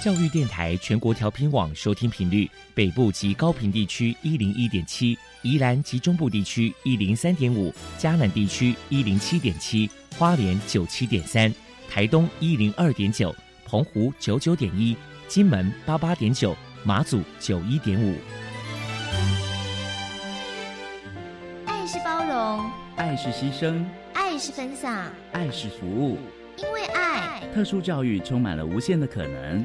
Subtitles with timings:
[0.00, 11.52] 教育电台全国调频网收听频率：北部及高频地区一零一点七，宜兰及中部地区一零三点五，嘉南地区一零七点七，花莲九七点三，
[11.90, 13.34] 台东一零二点九，
[13.66, 14.96] 澎湖九九点一，
[15.26, 18.14] 金门八八点九，马祖九一点五。
[21.66, 26.18] 爱是包容，爱是牺牲，爱是分享，爱是服务。
[26.56, 29.64] 因为爱，特殊教育充满了无限的可能。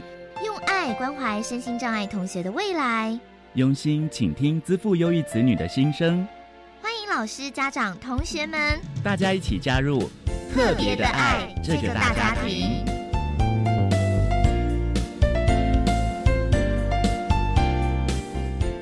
[0.83, 3.17] 用爱关怀身心障碍同学的未来，
[3.53, 6.27] 用心倾听资赋优异子女的心声。
[6.81, 8.59] 欢迎老师、家长、同学们，
[9.01, 10.09] 大家一起加入
[10.53, 12.83] 特别的爱这个大家庭。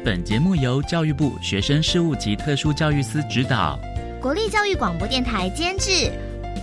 [0.03, 3.79] 本节目由教育部学生事务及特殊教育司指导，
[4.19, 6.11] 国立教育广播电台监制。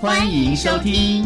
[0.01, 1.25] 欢迎收听。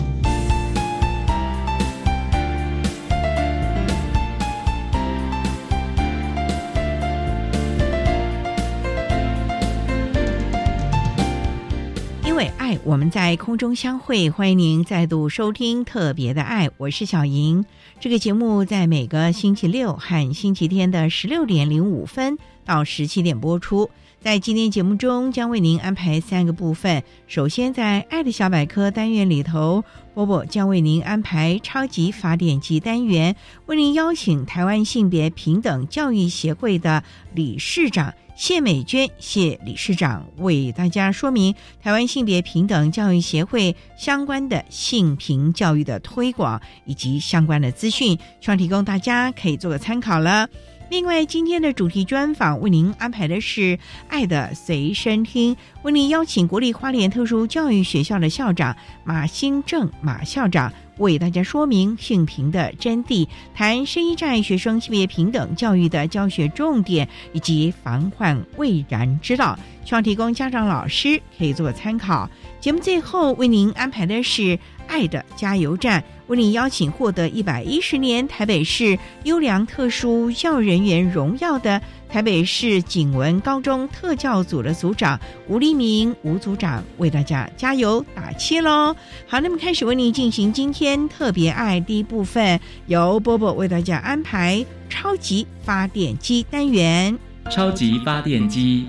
[12.85, 14.31] 我们在空中相会。
[14.31, 17.65] 欢迎您再度收听特别的爱，我是小莹。
[18.01, 23.91] 这个节目在每个星期六和星期天的十六点零五分到十七点播出。
[24.21, 27.03] 在今天节目中，将为您安排三个部分。
[27.27, 29.85] 首先，在“爱的小百科”单元里头，
[30.15, 33.35] 波波将为您安排“超级发电机”单元，
[33.67, 37.03] 为您邀请台湾性别平等教育协会的
[37.35, 50.49] 理事长谢美娟谢理事长为大家说明台湾性别平等教育协会相关的性平教育的推广以及相关的资讯，希望提供大家可以做个参考了。
[50.91, 53.61] 另外，今天的主题专访为您安排的是
[54.09, 72.29] 《爱的随身听》，为您邀请国立花莲特殊教育学校的校长马兴正马校长为大家说明性平的真谛，谈声音障碍学生性别平等教育的教学重点以及防患未然之道，希望提供家长老师可以做参考。
[72.61, 74.43] 节目最后为您安排的是
[74.87, 76.01] 《爱的加油站》。
[76.29, 81.83] 为您邀请获得一百一十年台北市优良特殊教育人员荣耀的
[82.13, 85.19] 台北市景文高中特教组的组长
[85.49, 88.95] 吴立明吴组长为大家加油打气喽！
[89.27, 97.19] 好，那么开始为您进行今天特别爱第一部分，由波波为大家安排超级发电机单元。
[97.51, 98.87] 超级发电机，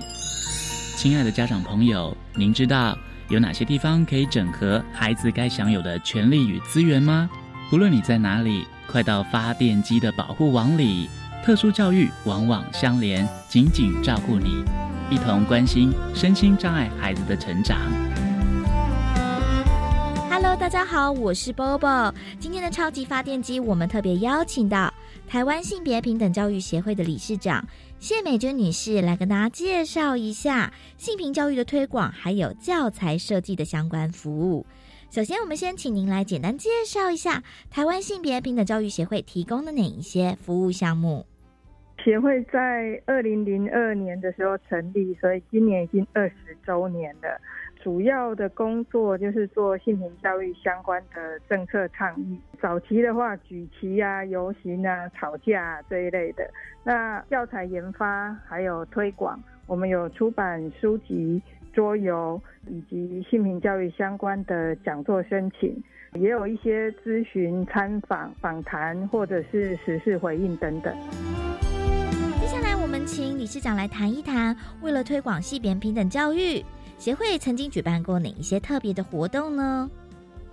[0.94, 2.94] 亲爱的家长朋友，您知道？
[3.30, 7.30] 有哪些地方可以整合孩子该享有的权利与资源吗？
[7.72, 11.08] 无论你在哪里，快到发电机的保护网里。
[11.44, 14.64] 特殊教育往往相连，紧紧照顾你，
[15.10, 17.78] 一同关心身心障碍孩子的成长。
[20.30, 22.14] Hello，大家好，我是 Bobo。
[22.40, 24.90] 今天的超级发电机，我们特别邀请到
[25.28, 27.62] 台湾性别平等教育协会的理事长。
[28.00, 34.64] 谢美娟女士来跟大家介绍一下性平教育的推广，还有教材设计的相关服务。
[35.10, 41.26] 首先，我们先请您来简单介绍一下台湾性别平等教育协会提供的哪一些服务项目。
[42.04, 47.40] 协会在二零零二年的时候成立，所以今年已经二十周年了。
[47.82, 52.38] 主要的工作就是做性平教育相关的政策倡议。
[52.60, 56.46] 早期的话，举旗啊、游行啊、吵架这一类的。
[56.82, 65.82] 那教材研发还有推广，我们有出版书籍、桌游以及性平教育相关的讲座申请，
[66.14, 70.94] 也有一些咨询、参访、访谈或者是时事回应等等。
[73.06, 76.64] 请理事长来谈一谈，为了推广性别平等教育。
[76.96, 79.90] 协会曾经举办过哪一些特别的活动呢？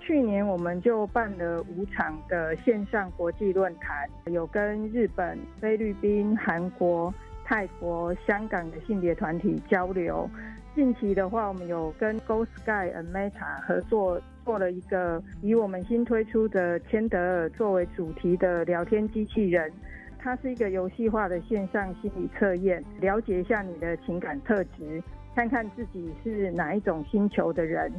[0.01, 7.13] 去年我们就办了五场的线上国际论坛，有跟日本、菲律宾、韩国、
[7.45, 10.29] 泰国、香港的性别团体交流。
[10.75, 19.71] 近期的话，我们有跟 Go Sky and Meta 合作，做了一个以我们新推出的千德尔作为主题的聊天机器人。
[20.23, 25.01] 它是一个游戏化的线上心理测验，了解一下你的情感特质。
[25.33, 27.91] 看看自己是哪一种星球的人。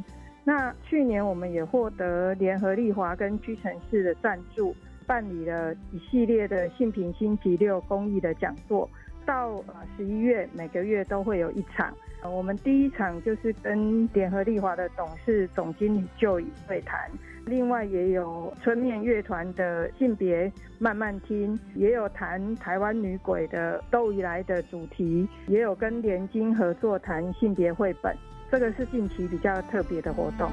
[0.43, 4.75] 那去年我们也获得联合利华跟屈臣氏的赞助，
[5.07, 8.89] 办理了一系列的性平星期六公益的讲座。
[9.25, 11.93] 到呃十一月，每个月都会有一场。
[12.23, 17.09] 我们第一场就是跟联合利华的董事总经理就以对谈。
[17.45, 28.15] 另外也有春面乐团的性别慢慢听，也有谈台湾女鬼的斗以来的主题，也有跟联经合作谈性别绘本，
[28.49, 30.49] 这个是近期比较特别的活动。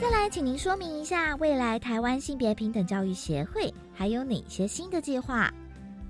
[0.00, 5.50] 再来，请您说明一下，未来台湾性别平等教育协会还有哪些新的计划？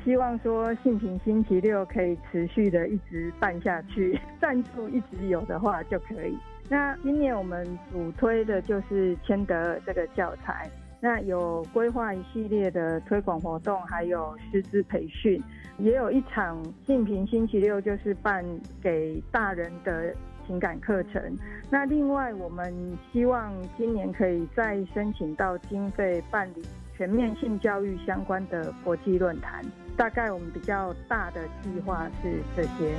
[0.04, 6.36] 希望说性平星期六可以持续的一直办下去， 赞助一直有的话就可以。
[6.68, 10.68] 那今年我们主推的就是千德这个教材，
[11.00, 15.40] 那有规划一系列的推广活动，还有师资培训，
[15.78, 18.44] 也有一场性平星期六就是办
[18.82, 20.14] 给大人的
[20.46, 21.22] 情感课程。
[21.70, 22.74] 那另外，我们
[23.12, 26.62] 希望今年可以再申请到经费办理
[26.96, 29.62] 全面性教育相关的国际论坛。
[29.96, 32.94] 大概我们比较大的计划是这些。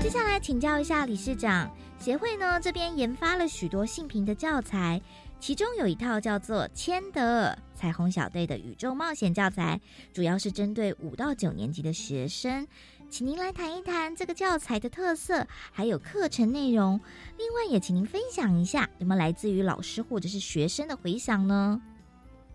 [0.00, 5.00] 接下来请教一下理事长，协会呢这边研发了许多性平的教材，
[5.38, 9.78] 其中有一套叫做《千德彩虹小队的宇宙冒险教材》，
[10.14, 12.66] 主要是针对五到九年级的学生，
[13.08, 16.98] 请您来谈一谈这个教材的特色，还有课程内容。
[17.38, 21.80] 另外，也请您分享一下有没有来自于老师或者是学生的回响呢？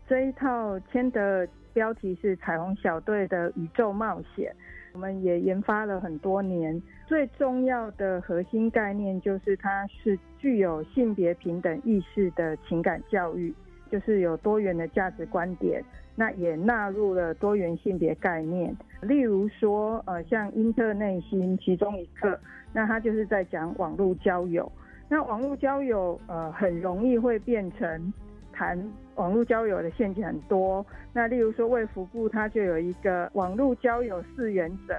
[0.09, 1.47] 这一套千德。
[1.75, 4.49] 标题是《彩虹小队的宇宙冒险》，
[4.93, 6.81] 我们也研发了很多年。
[7.05, 13.53] 最重要的核心概念就是它是具有性别平等意识的情感教育，
[13.91, 15.83] 就是有多元的价值观点，
[16.15, 18.73] 那也纳入了多元性别概念。
[19.01, 22.39] 例如说，呃，像英特内心其中一课，
[22.71, 24.71] 那它就是在讲网络交友。
[25.09, 28.13] 那网络交友，呃，很容易会变成。
[28.55, 28.81] 谈
[29.15, 34.93] 网络交友的陷阱很多，那例如说魏福部他就有一个网络交友四原则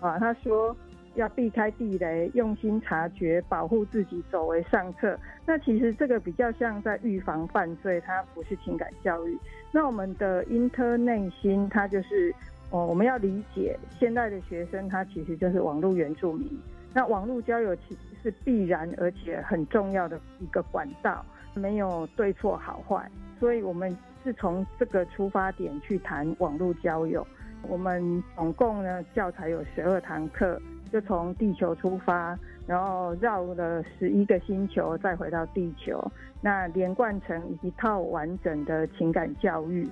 [0.00, 0.76] 啊，他说
[1.14, 5.18] 要避开地雷，用心察觉，保护自己，走为上策。
[5.46, 9.38] 那其实这个比较像在预防犯罪，它不是情感教育。
[9.72, 12.34] 那我们的 inter 内心，它就是
[12.70, 16.50] 哦，我们要理解现在的学生，他其实就是网络原住民。
[16.92, 21.24] 那网络交友其实是必然而且很重要的一个管道。
[21.56, 23.10] 没有对错好坏，
[23.40, 27.26] 所以我们是从这个出发点去谈网络交友。
[27.62, 30.60] 我们总共呢教材有十二堂课，
[30.92, 36.00] 就从地球出发，然后绕了十一个星球，再回到地球，
[36.40, 39.88] 那连贯成一套完整的情感教育。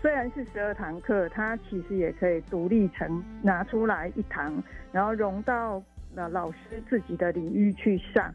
[0.00, 4.62] 虽然是十二堂课，它其实也可以独立成拿出来一堂，
[4.92, 5.82] 然后融到
[6.14, 8.32] 那老师自己的领域去上。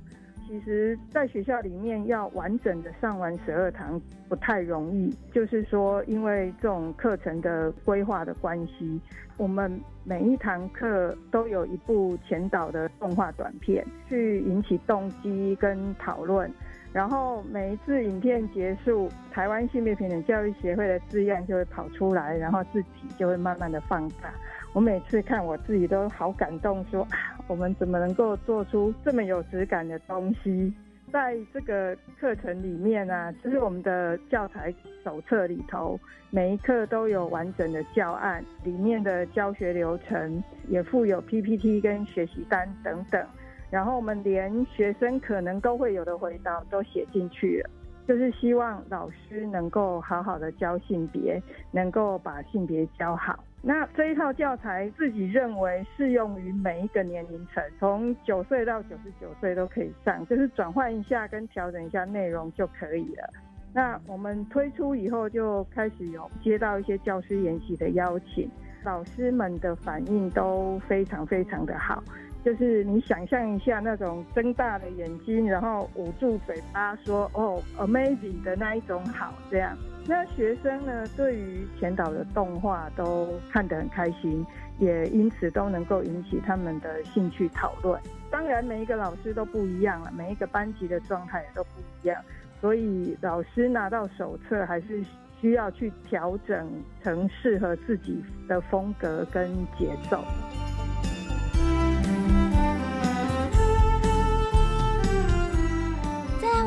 [0.47, 3.99] 其实，在学校里面要完整的上完十二堂
[4.29, 9.01] 不太容易，就是说，因为这种课程的规划的关系，
[9.37, 16.51] 我们每一堂课都有一部前导的动画短片，去引起动机跟讨论。
[16.91, 24.31] 然后每一次影片结束，台湾性别平等教育协会的字样就会跑出来，然后字体就会慢慢的放大。
[24.73, 30.73] 我每次看我自己都好感动，说啊，我们怎么能够做出这么有质感的东西？
[31.11, 34.73] 在这个课程里面呢，就是我们的教材
[35.03, 35.99] 手册里头，
[36.31, 43.23] 每一课都有完整的教案，里面的教学流程也附有 PPT 跟学习单等等。
[43.69, 47.69] 然后我们连学生可能都会有的回答都写进去了，
[48.07, 51.39] 就是希望老师能够好好的教性别，
[51.71, 53.37] 能够把性别教好。
[53.65, 63.29] 那这一套教材自己认为适用于每一个年龄层，从九岁到九十九岁都可以上，就是转换一下跟调整一下内容就可以了。
[63.73, 68.51] 那我们推出以后就开始有接到一些教师研习的邀请，
[68.83, 72.03] 老师们的反应都非常非常的好。
[72.43, 79.77] 就是你想象一下那种睁大了眼睛，然后捂住嘴巴说“哦，amazing” 的那一种好，这样。
[80.05, 84.45] 那学生呢，对于前导的动画都看得很开心，
[84.77, 87.99] 也因此都能够引起他们的兴趣讨论。
[88.29, 92.21] 当然，每一个老师都不一样了，每一个班级的状态也都不一样，
[92.59, 95.01] 所以老师拿到手册还是
[95.39, 96.69] 需要去调整
[97.01, 100.21] 成适合自己的风格跟节奏。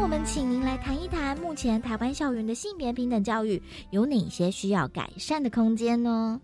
[0.06, 3.60] 我们请您来谈一谈，目前台湾校园的性别平等教育
[3.90, 6.40] 有哪些需要改善的空间呢？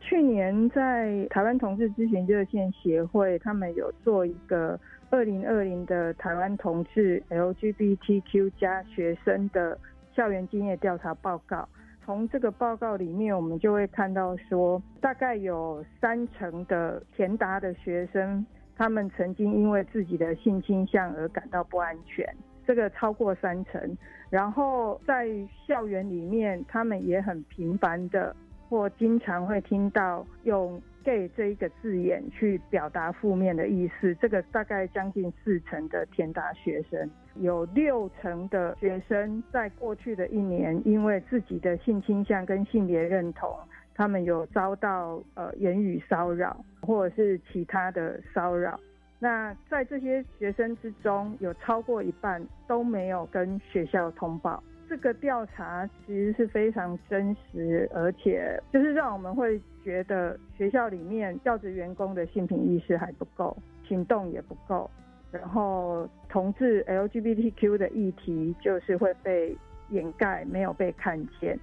[0.00, 4.76] 去年在台湾同志咨询热线协会，他们有做一个
[5.10, 9.78] 二零二零的台湾同志 LGBTQ 加学生的
[10.16, 11.68] 校园经验调查报告。
[12.04, 18.44] 从这个报告里面，我们就会看到说，大概有三成的填答的学生，
[18.76, 22.26] 他们曾经因为自己的性倾向而感到不安全。
[22.66, 23.96] 这个超过三成，
[24.30, 25.28] 然后在
[25.66, 28.34] 校园里面，他们也很频繁的
[28.68, 34.14] 或经常会听到用 “gay” 这一个字眼去表达负面的意思。
[34.14, 43.50] 这个大概将近四成的填答学生，有六成的学生在过去的一年，因为自己的性倾向跟性别认同，
[43.94, 48.78] 他们有遭到呃言语骚扰或者是其他的骚扰。
[49.22, 54.60] 那在这些学生之中，有超过一半都没有跟学校通报。
[54.88, 64.90] 这个调查其实是非常真实，而且就是让我们会觉得学校里面教职员工的性平意识还不够，行动也不够，
[65.30, 69.56] 然后同志 LGBTQ 的议题就是会被
[69.90, 71.56] 掩盖，没有被看见。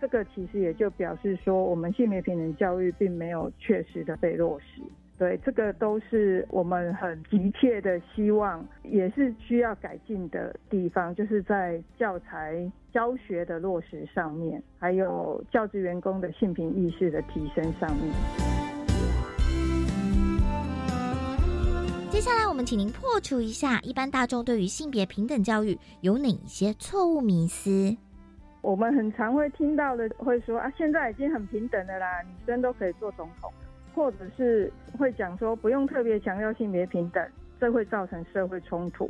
[0.00, 4.82] 这个其实也就表示说，我们性别平等教育并没有确实的被落实。
[5.16, 18.12] 对，这个都是我们很急切的希望，也是需要改进的地方，就是在教材教学的落实上面，还有教职员工的性平意识的提升上面。
[22.10, 27.96] 接下来，我们请您破除一下一般大众对于性别平等教育有哪一些错误迷思。
[28.62, 33.52] 我们很常会听到的，会说啊，现在已经很平等的啦，女生都可以做总统。
[33.94, 37.26] 或者是会讲说不用特别强调性别平等，
[37.60, 39.08] 这会造成社会冲突。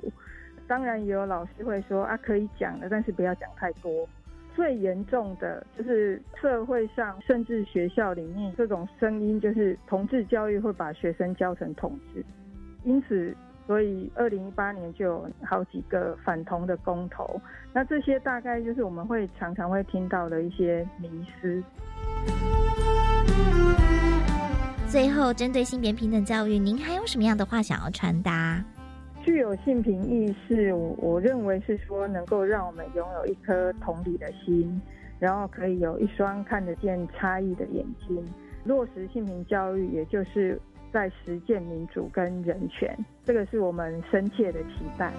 [0.67, 4.09] 当然也有老师会说啊可以讲的，但是不要讲太多。
[4.55, 12.25] 最严重的就是社会上甚至学校里面这种声音，就是同志教育会把学生教成同志。
[12.85, 13.35] 因此，
[13.67, 17.41] 所以二零一八年就有好几个反同的公投。
[17.73, 21.63] 那这些大概就是我们会常常会听到的一些迷思。
[24.95, 28.65] 最后，针对性别平等教育，您还有什么样的话想要传达？
[29.25, 34.81] 具有性平意识，我我认为是说能够让我们拥有一颗同理的心，
[35.19, 38.25] 然后可以有一双看得见差异的眼睛，
[38.63, 40.57] 落实性平教育，也就是
[40.93, 45.13] 在实践民主跟人权，这个是我们深切的期待。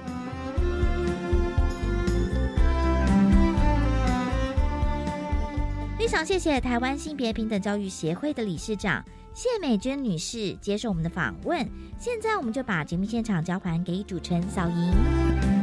[5.98, 9.04] 非常谢谢台湾性别平等教育协会的理事长。
[9.34, 11.66] 谢美娟女士接受我们的访问，
[11.98, 15.55] 现在我们就把节目现场交还给主持人小莹。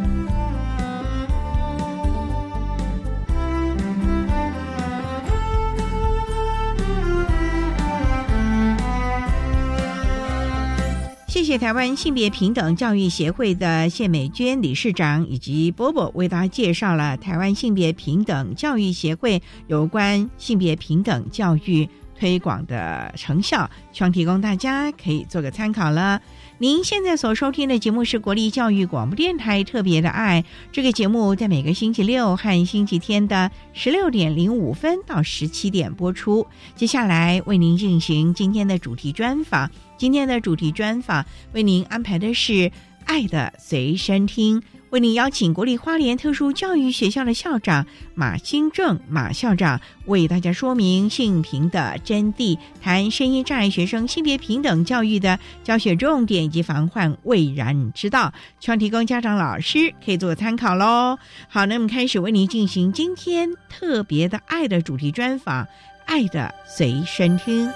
[11.33, 21.89] 谢谢台湾性别平等教育协会的谢美娟理事长以及波波为大家介绍了台湾性别平等教育协会有关性别平等教育。
[22.15, 26.21] 推广的成效，希望提供大家可以做个参考了。
[26.59, 36.47] 您现在所收听的节目是国立教育广播电台特别的爱，这个节目在每个星期六和星期天的十六点零五分到十七点播出。
[36.77, 39.69] 接下来为您进行今天的主题专访，
[40.03, 42.53] 今天的主题专访为您安排的是
[43.05, 44.61] 《爱的随身听》。
[44.91, 61.17] 为您邀请国立花莲特殊教育学校的校长马新正马校长为大家说明性平的真谛，谈声音障碍学生性别平等教育的教学重点以及防患未然之道，希望提供家长老师可以做个参考喽。
[61.49, 65.65] 好，那我们开始为您进行今天特别的爱的主题专访，
[66.07, 67.69] 《爱的随身听》。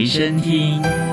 [0.00, 1.09] 随身听。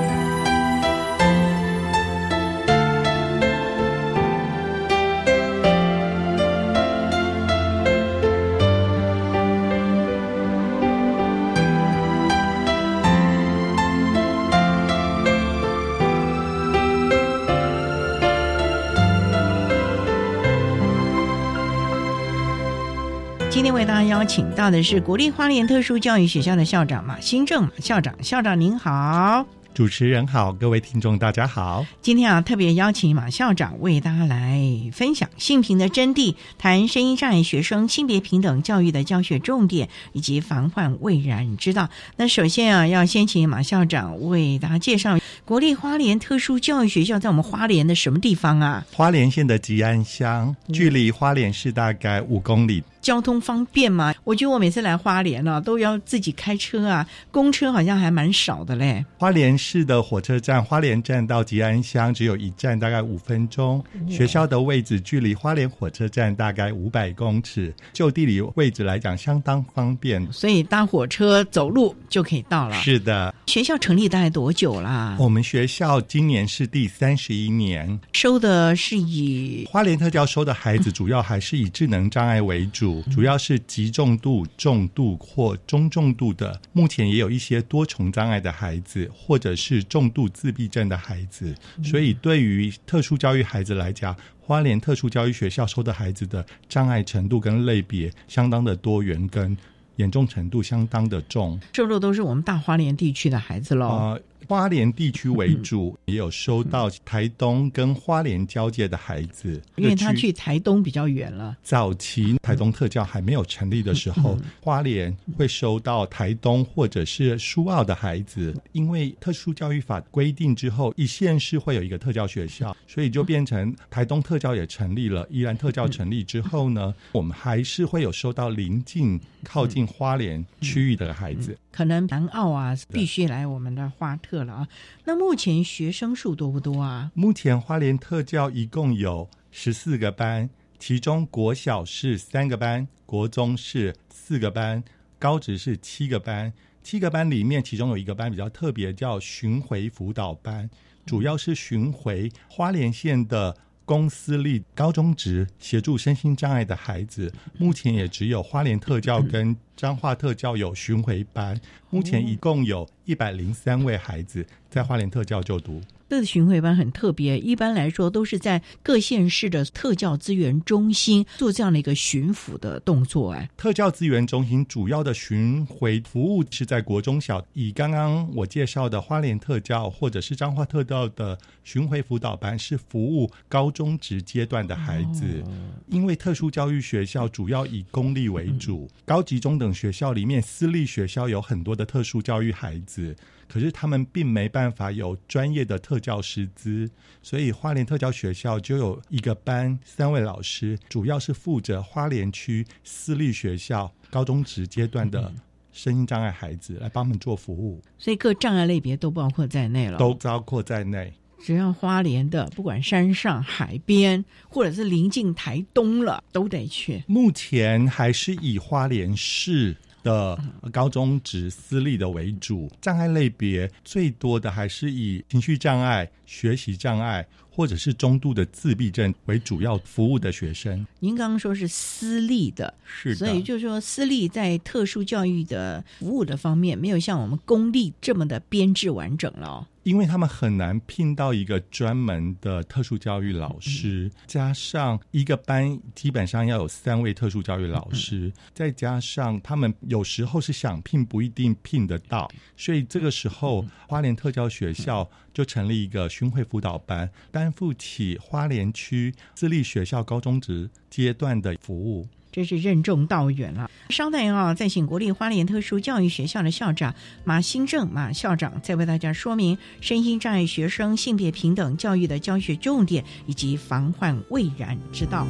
[24.08, 31.84] 邀请到的是国立花莲特殊教育学校的校长马新正马校长，校长您好，主持人好，各位听众大家好。
[32.00, 34.62] 今天啊，特别邀请马校长为大家来
[34.94, 41.90] 分享性平的真谛，谈声音障碍学生性别平等教育的教学重点以及防患未然之道。
[42.16, 48.86] 那首先啊，要先请马校长为大家介绍国立花莲特殊教育学校在我们花莲的什么地方啊？
[48.90, 52.82] 花莲县的吉安乡，距离花莲市大概五公里。
[53.08, 54.14] 交通方便吗？
[54.22, 59.02] 我觉得我每次来花莲呢，都要自己开车啊，公车好像还蛮少的嘞。
[59.16, 63.82] 花莲市的火车站花莲站到吉安乡只有一站，大概五分钟。
[64.10, 72.78] 学校的位置距离花莲火车站大概五百公尺，就地理位置来讲相当方便，所以搭火车、走路就可以到了。
[72.82, 73.34] 是的。
[73.46, 75.16] 学校成立大概多久啦？
[75.18, 86.60] 我们学校今年是第三十一年，收的是以花莲特教收的孩子，主要还是以智能障碍为主，主要是极重度、重度或中重度的。
[86.72, 91.54] 目前也有一些多重障碍的孩子，或者是重度自闭症的孩子。
[91.82, 99.56] 所以，对于特殊教育孩子来讲，花莲特殊教育学校收的孩子的障碍程度跟类别相当的多元跟。
[99.98, 104.18] 严重程度相当的重，这都都是我们大花莲地区的孩子喽。
[104.46, 111.54] 花莲地区为主，也有收到台东跟花莲交界的孩子，因为他去台东比较远了。
[111.62, 125.26] 早期台东特教还没有成立的时候，花莲会收到台东或者是苏澳的孩子，因为特殊教育法规定之后，一县市会有一个特教学校，所以就变成台东特教也成立了。
[125.28, 131.58] 宜兰特教成立之后呢，我们还是会有收到临近靠近花莲区域的孩子。
[131.72, 134.68] 可能南澳啊，必须来我们的花特了啊。
[135.06, 137.10] 那目前学生数多不多啊？
[137.14, 144.84] 目前花莲特教一共有十四个班，其中国小是三个班，国中是四个班，
[145.18, 146.52] 高职是七个班。
[146.82, 150.70] 七个班里面，其中有一个班比较特别，叫巡回辅导班，
[151.04, 153.56] 主要是巡回花莲县的。
[153.88, 165.80] 公私立高中职协助身心障碍的孩子，目前也只有花莲特教跟彰化特教有巡回班，目前一共有一百零三位孩子在花莲特教就读。
[166.08, 173.32] 这个巡回班很特别，一般来说都是在各县市的特教资源中心做这样的一个巡抚的动作。
[173.32, 185.44] 哎，特教资源中心主要的巡回服务是在国中小，以刚刚我介绍的花莲特教或者是彰化特教的巡回辅导班是服务高中职阶段的孩子。
[185.88, 193.14] 因为特殊教育学校主要以公立为主，高级中等学校里面私立学校有很多的特殊教育孩子。
[193.48, 196.88] 可是他们并没办法有专业的特教师资，
[197.22, 205.32] 所以花莲特教学校就有一个班三位老师，主要是负责花莲区私立学校高中职阶段的
[205.72, 207.82] 声音障碍孩子来帮他们做服务。
[207.96, 211.14] 所以各障碍类别都包括在内了，都包括在内。
[211.40, 217.04] 只要花莲的，不管山上海边，或者是临近台东了，都得去。
[217.06, 219.76] 目前还是以花莲市。
[220.02, 220.38] 的
[220.72, 227.26] 高中职私立的为主，障碍类别最多的还是以情绪障碍、学习障碍
[227.58, 230.86] 或者是中度的自闭症为主要服务的学生。
[231.00, 239.66] 您刚刚说是私立的，是，所以就是说私立在特殊教育的服务的方面，没有像我们公立这么的编制完整了。
[239.82, 262.08] 因为他们很难聘到一个专门的特殊教育老师，加上一个班基本上要有三位特殊教育老师，再加上他们有时候是想聘不一定聘得到，所以这个时候花莲特教学校就成立一个巡回辅导班，担负起花莲区私立学校高中职阶段的服务。
[262.32, 263.70] 真是任重道远了。
[263.88, 266.92] 稍待啊，再请国立花莲特殊教育学校的校长
[267.24, 275.24] 马新正马校长，再为大家说明身心障碍学生性别平等教育的教学重点以及防患未然之道。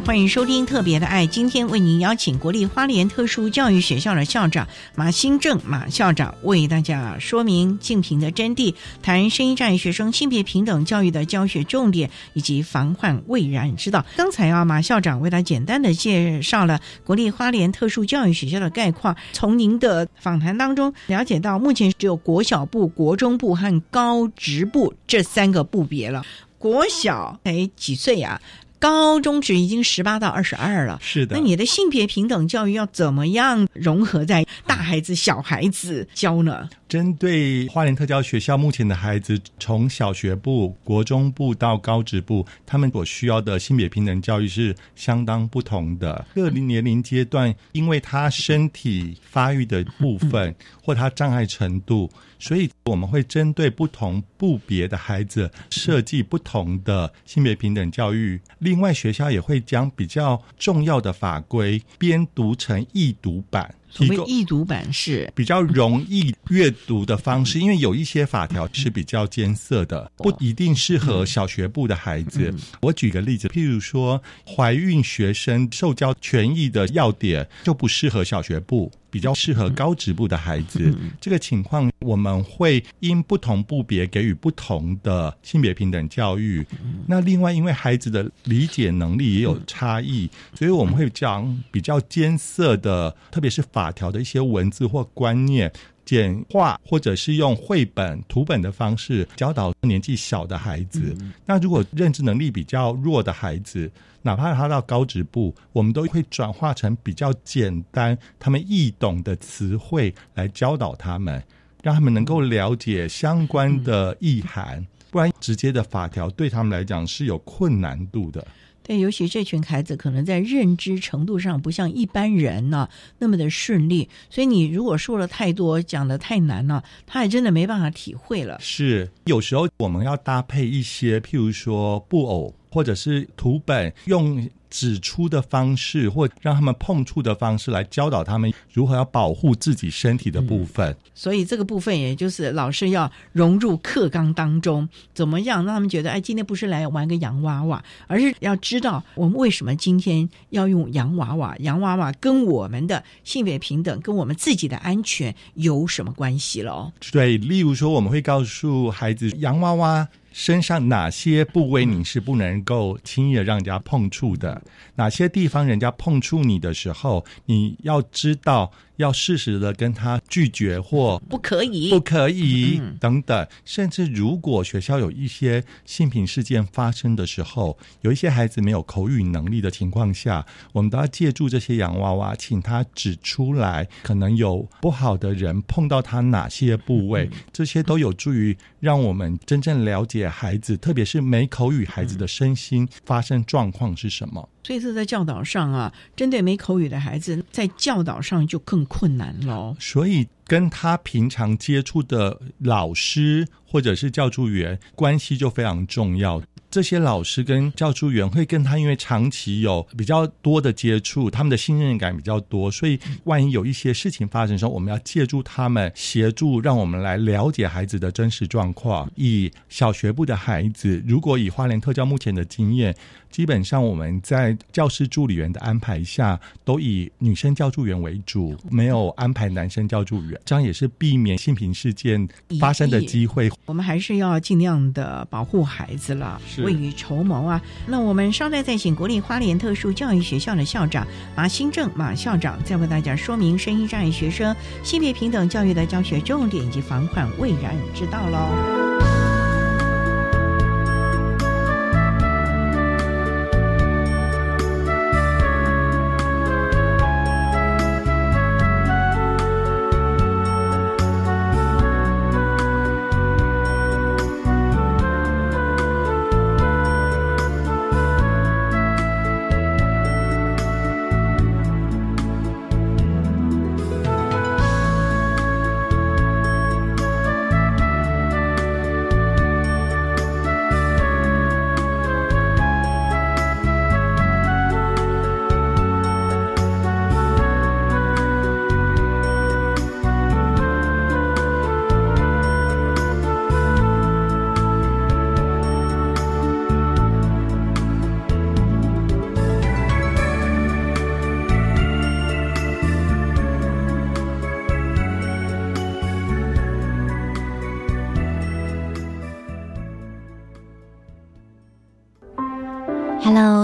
[0.00, 1.26] 欢迎收听《特别的爱》。
[1.28, 14.04] 今天为您邀请国立花莲特殊教育学校的校长马新正马校长为大家说明竞评的真谛，谈声音障碍学生性别平等教育的教学重点以及防患未然之道。
[14.16, 19.16] 刚才啊，马校长为他简单的介绍了国立花莲特殊教育学校的概况。
[19.32, 26.24] 从您的访谈当中了解到，目前只有国小部、国中部和高职部这三个部别了。
[26.58, 28.40] 国小才几岁呀？
[28.82, 31.36] 高中只已经十八到二十二了，是的。
[31.36, 36.68] 那你的性别平等教育要怎么样融合在大孩子、小孩子教呢？
[36.92, 46.26] 针对花莲特教学校目前的孩子，从小学部、国中部到高职部，他们所需要的性别平等教育是相当不同的。
[46.34, 58.38] 各年龄阶段，因为他身体发育的部分或他障碍程度，所以我们会针对不同部别的孩子设计不同的性别平等教育。
[58.58, 63.74] 另外，学校也会将比较重要的法规编读成易读版。
[63.92, 72.52] 所谓易读版是比较容易阅读的方式，因为有一些法条是比较艰涩的，不一定适合小学部的孩子。
[72.80, 78.90] 我举个例子，譬如说，怀孕学生受教权益的要点就不适合小学部。
[79.12, 86.66] 比较适合高职部的孩子，这个情况我们会因不同部别给予不同的性别平等教育。
[87.06, 95.70] 那另外，因为孩子的理解能力也有差异，所以我们会讲比较艰涩的，特别是法条的一些文字或观念。
[96.04, 101.16] 简化，或者是用绘本、图本的方式教导年纪小的孩子。
[101.46, 103.88] 那如果认知能力比较弱的孩子，
[104.22, 111.42] 哪怕他到高职部，我们都会转化成比较简单、他们易懂的词汇来教导他们，
[111.82, 114.86] 让他们能够了解相关的意涵。
[115.10, 118.46] 不然，直接的法条对他们来讲是有困难度的。
[118.84, 128.58] 对，尤其这群孩子可能在认知程度上不像一般人呢那么的顺利，所以你如果说了太多，讲的太难了，他也真的没办法体会了。
[128.58, 134.48] 是，有时候我们要搭配一些，譬如说布偶或者是图本，用。
[134.72, 140.96] 指出的方式，或让他们碰触的方式，来教导他们如何要保护自己身体的部分。
[141.14, 151.54] 所以这个部分，也就是老师要融入课纲当中，怎么样让他们觉得，哎，今天不是来玩个洋娃娃，而是要知道我们为什么今天要用洋娃娃？
[151.58, 156.72] 洋娃娃跟我们的性别平等，跟我们自己的安全有什么关系了？
[156.72, 160.08] 哦，对，例如说，我们会告诉孩子，洋娃娃。
[160.32, 164.62] 身上哪些部位你是不能够轻易的让人家碰触的？
[164.94, 168.72] 哪些地方人家碰触你的时候，你要知道。
[169.02, 194.48] 要适时的跟他拒绝或不可以，不可以等等，甚至如果学校有一些性品事件发生的时候，有一些孩子没有口语能力的情况下，我们都要借助这些洋娃娃，请他指出来，可能有不好的人碰到他哪些部位，这些都有助于让我们真正了解孩子，特别是没口语孩子的身心发生状况是什么。
[194.62, 199.76] 所以这在教导上啊，针对没口语的孩子，在教导上就更困难了。
[199.80, 206.42] 所以跟他平常接触的老师或者是教助员关系就非常重要。
[206.70, 219.10] 这些老师跟教助员会跟他，因为长期有比较多的接触，他们的信任感比较多，所以万一有一些事情发生的时候，我们要借助他们协助，让我们来了解孩子的真实状况。
[219.16, 222.96] 以小学部的孩子，如果以花莲特教目前的经验。
[223.32, 232.28] 基本上我们在教师助理员的安排下，都以女生教助员为主，没有安排男生教助员，这样也是避免性平事件
[232.60, 233.50] 发生的机会。
[233.64, 237.60] 我们还是要尽量的保护孩子了，未雨绸缪啊！
[237.86, 249.11] 那我们稍待再请国立花莲特殊教育学校的校长马新正马校长，再为大家说明声音障碍学生性别平等教育的教学重点以及防患未然之道喽。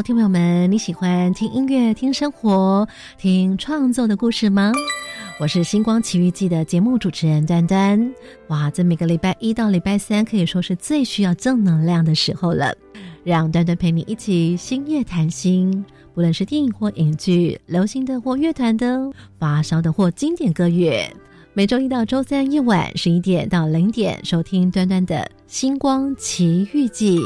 [0.09, 4.73] 听众朋友们，你喜欢听音乐、听生活、听创作的故事吗？
[5.39, 8.11] 我是星光奇遇记的节目主持人端端。
[8.47, 12.75] 哇，在每个礼拜一到礼拜三可以说是最需要正能量的时候了。
[13.23, 21.07] 让端端陪你一起星月谈心，不论是电影或影剧、流行的或乐团的、发烧的或经典歌乐。
[21.53, 27.21] 每周一到周三夜晚十一点到零点，收听端端的星光奇遇记。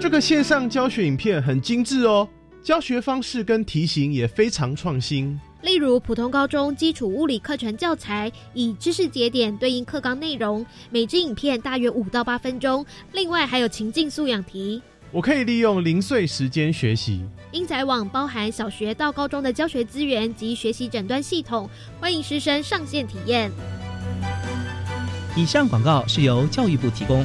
[0.00, 2.28] 这个线上教学影片很精致哦，
[2.62, 5.38] 教学方式跟题型也非常创新。
[5.62, 12.86] 例如，普通高中基础物理课程教材以知识节点对应课纲内容，每支影片大约五到八分钟。
[13.12, 14.80] 另外还有情境素养题。
[15.10, 17.24] 我可以利用零碎时间学习。
[17.50, 23.50] 英才网包含小学到高中的教学资源及学习诊断系统，欢迎师生上线体验。
[25.36, 27.24] 以上广告是由教育部提供。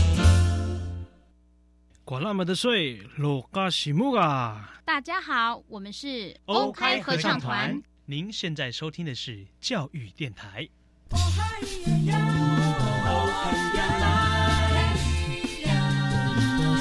[2.11, 4.69] 管那么的水，落嘎西木啊！
[4.83, 7.81] 大家好，我们是欧开合唱团。
[8.03, 10.67] 您现在收听的是教育电台。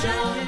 [0.03, 0.40] 教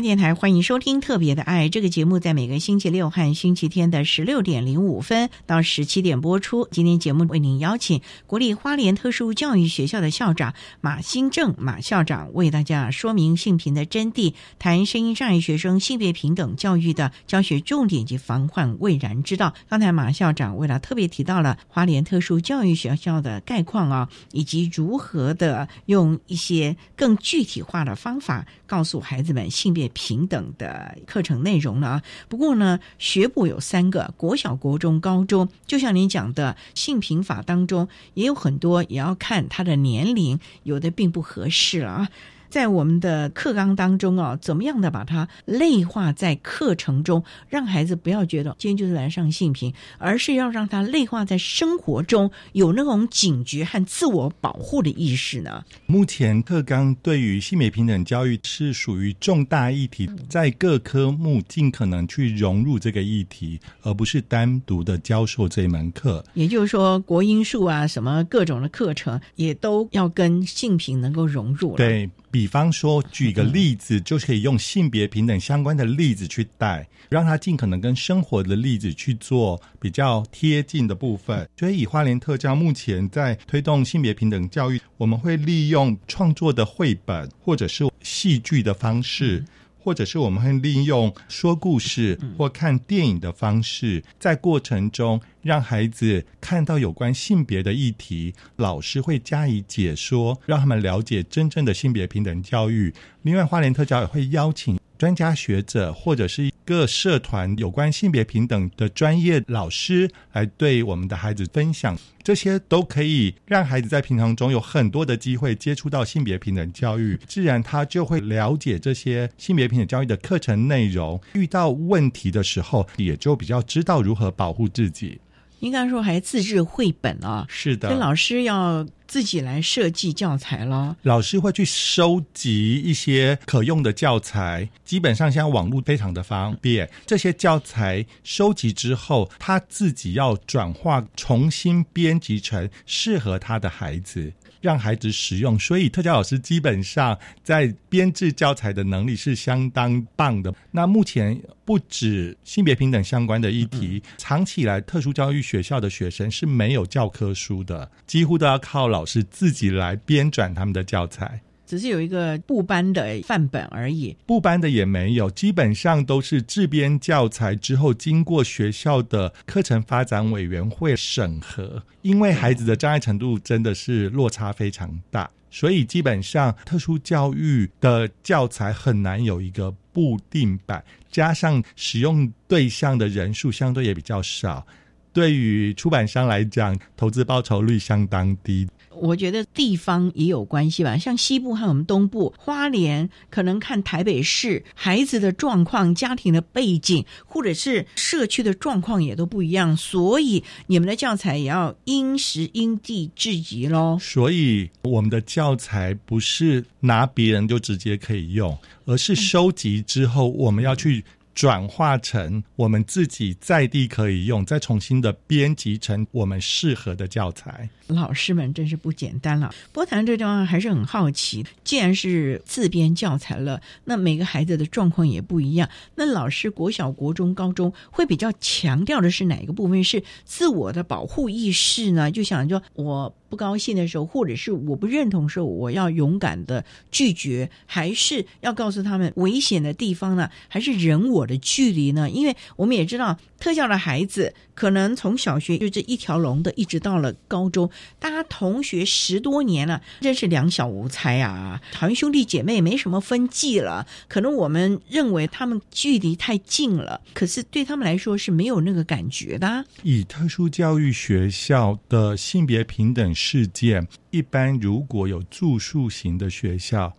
[0.00, 6.66] 电台欢迎收听《特别的爱》这个节目，在每个星期六和星期天的十六点零五分到十七点播出。
[6.70, 19.52] 今天节目为您邀请国立花莲特殊教育学校的校长马新正马校长为大家说明性平的真谛，谈声音障碍学生性别平等教育的教学重点及防患未然之道。
[19.68, 29.81] 刚才马校长为了特别提到了花莲特殊教育学校的概况啊，以及如何的用一些更具体化的方法告诉孩子们性别。
[29.88, 32.02] 平等的课程内容了啊。
[32.28, 35.48] 不过呢，学部有三个，国小、国中、高中。
[35.66, 42.08] 就像您讲的，性平法当中也有很多，也要看他的年龄，有的并不合适了啊。
[42.52, 55.64] 在我们的课纲当中啊，怎么样的把它内化在课程中，让孩子不要觉得今天就是来上性平，而是要让他内化在生活中，有那种警觉和自我保护的意识呢？
[55.86, 66.22] 目前课纲对于性别平等教育是属于重大议题，在各科目尽可能去融入这个议题，而不是单独的教授这门课。
[66.34, 71.76] 也就是说，国音数啊，什么各种的课程，也都要跟性平能够融入。
[71.76, 72.10] 对。
[72.32, 81.46] 比方说，举个例子，就可以用性别平等相关的例子去带，让他尽可能跟生活的例子去做比较贴近的部分。
[81.58, 89.44] 所以，以花莲特教目前在推动性别平等教育，我们会利用创作的绘本或者是戏剧的方式。
[89.82, 102.94] 或者是我们会利用说故事或看电影的方式，在过程中让孩子看到有关性别的议题，老师会加以解说，让他们了解真正的性别平等教育。
[103.22, 104.78] 另外，花莲特教也会邀请。
[105.02, 121.20] 专家学者或者是一个社团有关性别平等的专业老师来对我们的孩子分享，这些都可以让孩子在平常中有很多的机会接触到性别平等教育，自然他就会了解这些性别平等教育的课程内容。
[121.32, 125.20] 遇到问题的时候，也就比较知道如何保护自己。
[125.58, 127.44] 应该说还自制绘本啊？
[127.48, 130.96] 是的，跟老师要自己来设计教材了。
[131.02, 136.88] 老师会去收集一些可用的教材，基本上现在网络非常的方便。
[137.04, 144.32] 这些教材收集之后，他自己要转化、重新编辑成适合他的孩子。
[144.62, 150.54] 让孩子使用，所以特教老师基本上在编制教材的能力是相当棒的。
[150.70, 161.42] 那目前不止性别平等相关的议题，长期以来特殊教育学校的学生是没有教科书的，几乎都要靠老师自己来编转他们的教材。
[161.72, 164.14] 只是有一个部班的范本而已。
[164.26, 171.82] 部班的也没有，基本上都是制编教材之后，经过学校的课程发展委员会审核。
[172.02, 184.66] 因为孩子的障碍程度真的是落差非常大，所以基本上特殊教育的教材很难有一个固定版，加上使用对象的人数相对也比较少。
[185.14, 188.68] 对于出版商来讲，投资报酬率相当低。
[189.02, 203.98] 我觉得地方也有关系吧，像西部和我们东部，花莲可能看台北市孩子的状况、家庭的背景，或者是社区的状况也都不一样，所以你们的教材也要因时因地制宜喽。
[204.00, 211.04] 所以我们的教材不是拿别人就直接可以用，而是收集之后我们要去。
[211.34, 217.68] 转化成我们自己在地可以用，再重新的编辑成我们适合的教材。
[217.88, 219.54] 老师们真是不简单了。
[219.72, 225.68] 波谈这地方还是很好奇，既然是自编教材了，那每个孩子的状况也不一样。
[225.94, 229.82] 那老师国小、国中、高中会比较强调的是哪一个部分？
[229.82, 232.10] 是自我的保护意识呢？
[232.10, 233.14] 就想说我。
[233.32, 240.28] 不高兴的时候，或者是我不认同的时候，我要勇敢的拒绝，还是要告诉他们危险的地方呢？
[240.48, 242.10] 还是人我的距离呢？
[242.10, 251.60] 因为我们也知道，特教的孩子可能从小学就这一条龙的，一直到了高中，大家同学十多年了，真是两小无猜啊！
[251.74, 253.86] 好像兄弟姐妹没什么分际了。
[254.08, 259.64] 可能我们认为他们距离太近了，可是对他们来说是没有那个感觉的。
[259.82, 263.12] 以特殊教育学校的性别平等。
[263.14, 266.92] 事件一般如果有住宿型的学校，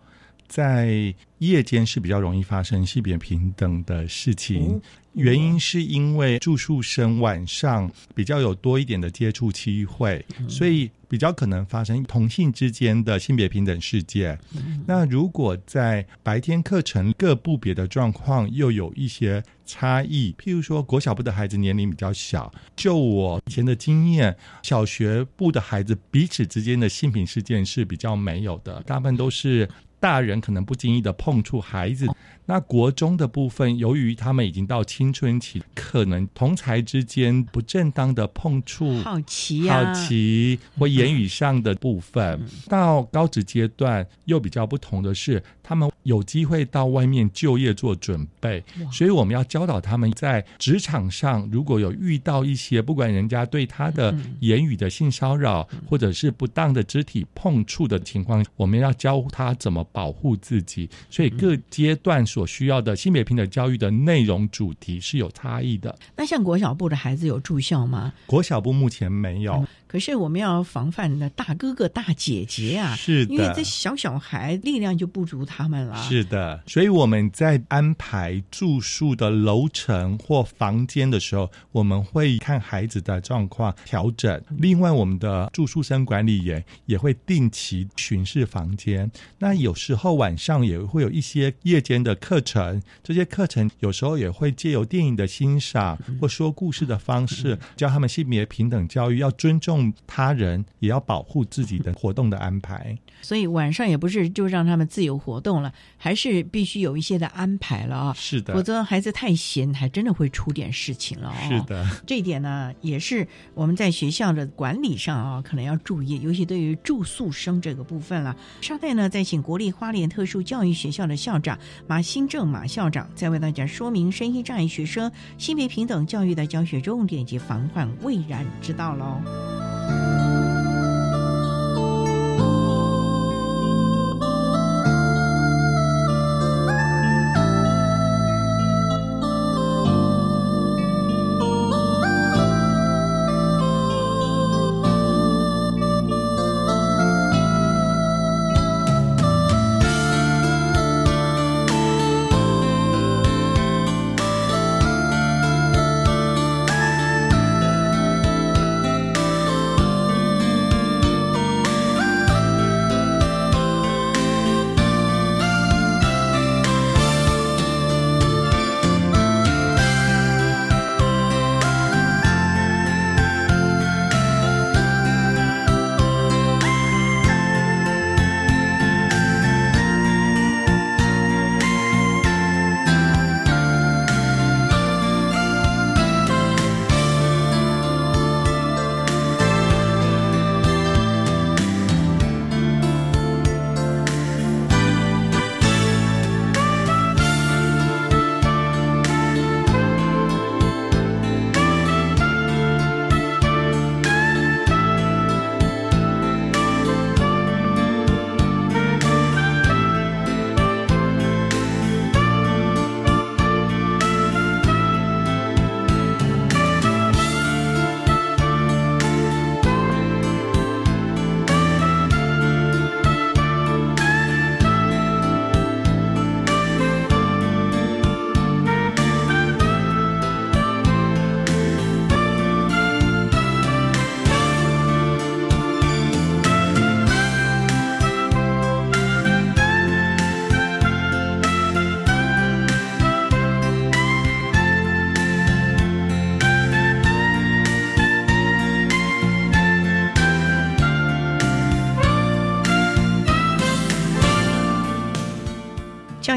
[0.48, 4.80] 在夜间是比较容易发生性别平等的事情。
[5.14, 14.38] 原因是因为住宿生晚上比较有多一点的接触机会，所以比较可能发生同性之间的性别平等事件。
[14.86, 29.68] 那如果在白天课程各部别的状况又有一些差异，譬如说国小部的孩子年龄比较小，就我以前的经验，小学部的孩子彼此之间的性平事件是比较没有的，大部分都是。
[30.00, 32.06] 大人可能不经意的碰触孩子，
[32.46, 59.82] 那国中的部分，由于他们已经到青春期，可能同才之间不正当的碰触，好奇好奇或言语上的部分，到高职阶段又比较不同的是，他们有机会到外面就业做准备，所以我们要教导他们在职场上，如果有遇到一些不管人家对他的言语的性骚扰，或者是不当的肢体碰触的情况，我们要教他怎么。
[59.92, 65.96] 保护自己，所以各阶段所需要的性别平等教育的内容主题是有差异的。
[66.16, 68.12] 那像国小部的孩子有住校吗？
[68.26, 69.64] 国小部目前没有。
[69.94, 75.96] 可是我们要防范的大哥哥大姐姐啊，是的，因为这小小孩力量就不足他们了。
[76.02, 84.42] 是的，所以我们在安排住宿的楼层或房间的时候，我们会看孩子的状况调整。
[84.58, 89.08] 另外，我们的住宿生管理员也会定期巡视房间。
[89.38, 99.83] 那有时候晚上也会有一些夜间的课程，这些课程有时候也会借由电影的欣赏或说故事的方式，教他们性别平等教育，要尊重。
[100.06, 108.14] 他人也要保护自己的活动的安排，所以晚上也不是就让他们自由活动了，还是必须有一些的安排了啊。
[108.14, 111.32] 是的，否则孩子太闲，还真的会出点事情了。
[111.48, 118.36] 是的，这一点呢，也是我们在学校的管理上啊，可能要注意，尤其对于住宿生这个部分了。
[118.60, 130.03] 稍待呢，再请国立花莲特殊教育学校的校长马新正马校长，再为大家说明身心障碍学生性别平等教育的教学重点及防患未然之道喽。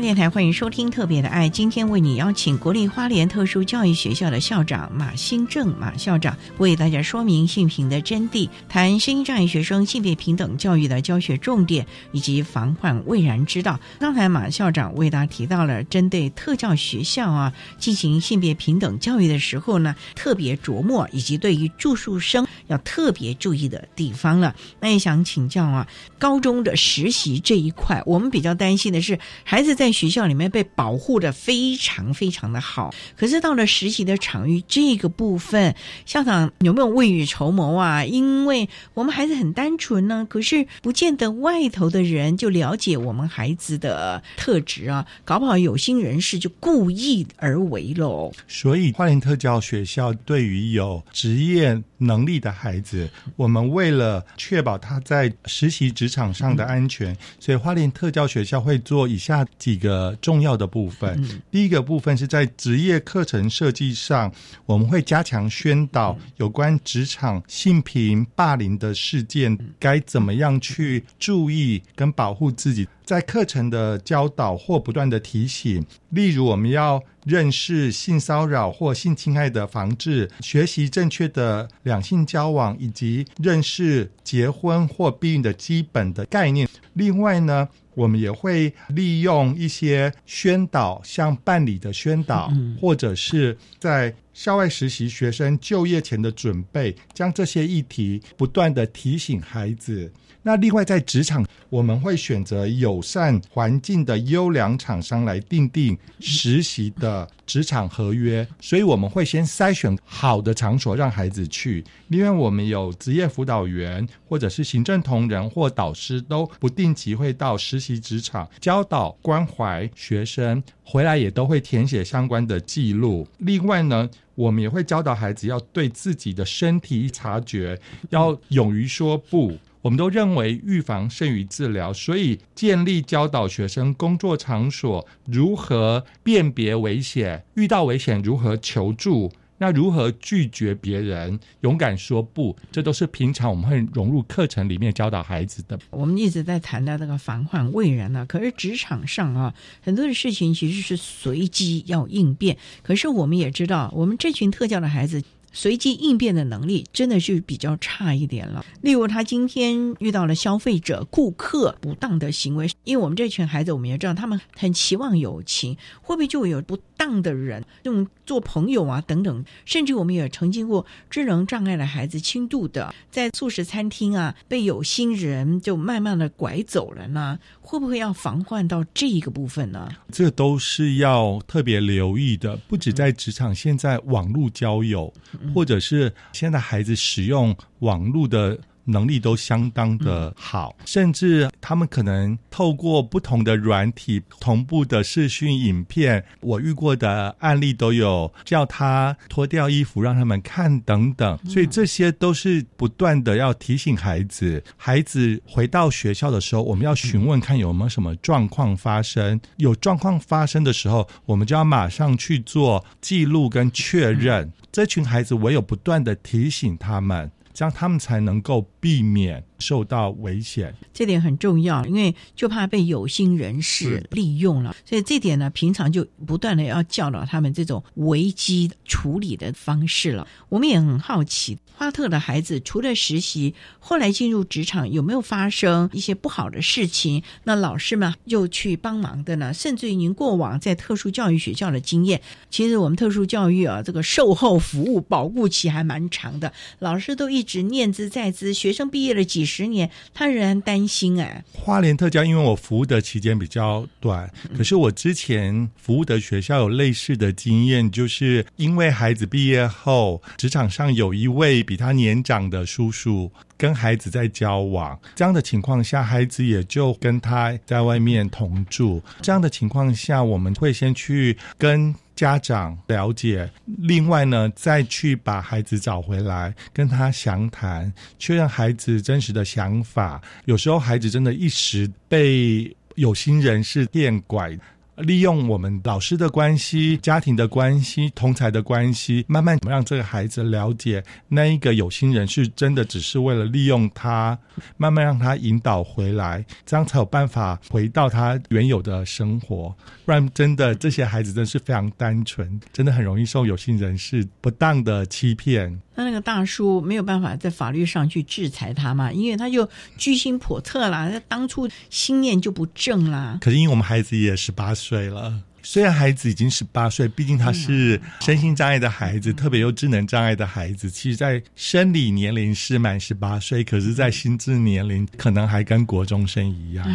[0.08, 13.78] 电台欢迎收听《特别的爱》，今天为你邀请国立花莲特殊教育学校的校长马新正马校长为大家说明性平的真谛，谈声音障碍学生性别平等教育的教学重点以及防患未然之道。
[14.00, 24.56] 刚才马校长为大家提到了针对特教学校啊进行性别平等教育的时候呢，特别琢磨以及对于住宿生要特别注意的地方了。
[24.80, 25.86] 那也想请教啊，
[26.18, 29.76] 高中的实习这一块，我们比较担心的是孩子。
[29.76, 35.74] 在学校里面被保护的非常非常的好，可是到了实习的场域这个部分，
[36.06, 38.06] 校长有没有未雨绸缪啊？
[38.06, 48.32] 因为我们孩子很单纯呢，可是不见得外头的人就了解我们孩子的特质啊，搞不好有心人士就故意而为喽。
[48.48, 59.44] 所以花莲特教学校对于有职业能力的孩子，我们为了确保他在实习职场上的安全，所以花莲特教学校会做以下。
[59.58, 59.87] 几个
[60.22, 64.32] 重要的部分，第一个部分是在职业课程设计上，
[64.66, 72.88] 我们会加强宣导有关职场性平霸凌的事件，该怎么样去注意跟保护自己。
[73.08, 86.68] 在课程的教导或不断的提醒，例如我们要认识性骚扰或性侵害的防治，学习正确的两性交往，以及认识结婚或避孕的基本的概念。
[86.96, 87.70] 另外呢？
[87.96, 100.14] 我们也会利用一些宣导，像办理的宣导，或者是在校外实习学生就业前的准备，将这些议题不断的提醒孩子。
[100.44, 111.84] 那另外在职场，我们会选择友善环境的优良厂商来订定实习的职场合约，所以我们会先筛选好的场所让孩子去。
[112.08, 123.28] 另外，我们有职业辅导员或者是行政同仁或导师，都不定期会到实习职场教导关怀学生，回来也都会填写相关的记录。
[123.40, 127.78] 另外呢，我们也会教导孩子要对自己的身体察觉，
[128.12, 129.58] 要勇于说不。
[129.88, 145.80] 我们都认为预防胜于治疗，所以建立教导学生工作场所如何辨别危险，遇到危险如何求助，那如何拒绝别人，勇敢说不，这都是平常我们会融入课程里面教导孩子的。
[145.92, 155.24] 我们一直在谈到这个防患未然呢，可是职场上啊，很多的事情其实是随机要应变，可是我们也知道，我们这群特教的孩子。
[155.60, 158.64] 随机应变的能力真的是比较差一点了。
[158.84, 169.44] 例如，他今天遇到了消费者、顾客不当的行为，因为我们这群孩子，我们也知道他们很期望友情，会不会就有不当的人用做朋友啊等等？
[169.66, 177.40] 甚至我们也曾经过智能障碍的孩子轻度的在素食餐厅啊被有心人就慢慢的拐走了呢？
[177.68, 179.90] 会不会要防患到这一个部分呢？
[180.10, 185.14] 这都是要特别留意的，不止在职场，现在网络交友。
[185.54, 188.58] 或者是现在孩子使用网络的。
[188.88, 204.64] 能力都相当的好，甚至他们可能透过不同的软体同步的视讯影片，我遇过的案例都有叫他脱掉衣服让他们看等等，所以这些都是不断的要提醒孩子。
[204.78, 214.52] 孩子回到学校的时候，我们要询问看有没有什么状况发生，有状况发生的时候，我们就要马上去做记录跟确认。
[214.72, 217.30] 这群孩子唯有不断的提醒他们。
[217.54, 230.26] 这样他们才能够避免受到危险，这点很重要，因为就怕被有心人士利用了，所以这点呢，平常就不断的要教导他们这种危机处理的方式了。
[230.48, 237.24] 我们也很好奇，花特的孩子除了实习，后来进入职场有没有发生一些不好的事情？
[237.44, 239.54] 那老师们又去帮忙的呢？
[239.54, 247.48] 甚至于您过往在特殊教育学校的经验，其实我们特殊教育啊，这个售后服务保护期还蛮长的，老师都一。
[247.48, 251.44] 直念之在之，学生毕业了几十年，他仍然担心哎。
[251.52, 269.02] 花莲特教，因为我服务的期间比较短，可是我之前服务的学校有类似的经验，就是因为孩子毕业后，职场上有一位比他年长的叔叔跟孩子在交往，这样的情况下，孩子也就跟他在外面同住。
[269.22, 271.94] 这样的情况下，我们会先去跟。
[272.18, 280.20] 家长了解，另外呢，再去把孩子找回来，跟他详谈，确认孩子真实的想法。
[280.46, 284.58] 有时候孩子真的一时被有心人士电拐，
[284.98, 294.38] 利用我们老师的关系、家庭的关系、同才的关系，慢慢让这个孩子了解那一个有心人是真的只是为了利用他，
[294.76, 299.76] 慢慢让他引导回来，这样才有办法回到他原有的生活。
[300.06, 305.80] 不然，真的这些孩子真是非常单纯，真的很容易受有心人士不当的欺骗。
[305.98, 309.68] 那那个大叔没有办法在法律上去制裁他嘛，因为他就
[309.98, 313.40] 居心叵测啦，他当初心念就不正啦。
[313.42, 326.88] 可是因为我们孩子也十八岁了，虽然孩子已经十八岁，毕竟他是身心障碍的孩子，特别有智能障碍的孩子，其实，在生理年龄是满十八岁，可是，在心智年龄可能还跟国中生一样。